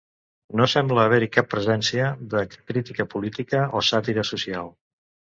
No 0.59 0.65
sembla 0.71 1.01
haver-hi 1.09 1.27
cap 1.35 1.49
presència 1.51 2.07
de 2.31 2.41
crítica 2.71 3.07
política 3.13 3.61
o 3.81 3.83
sàtira 3.91 4.25
social. 4.31 4.73